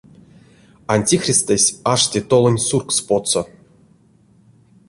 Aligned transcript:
Антихристэсь 0.95 1.69
ашти 1.93 2.19
толонь 2.29 2.63
суркс 2.67 2.97
потсо. 3.07 3.41